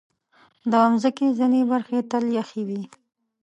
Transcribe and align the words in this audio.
د 0.71 0.73
مځکې 0.91 1.27
ځینې 1.37 1.61
برخې 1.71 1.99
تل 2.09 2.25
یخې 2.37 2.61
وي. 2.67 2.81